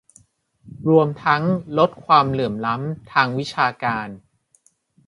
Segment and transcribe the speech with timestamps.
[0.89, 1.43] รวมทั้ง
[1.77, 4.07] ลดความเหลื่อมล้ำทางวิชาการ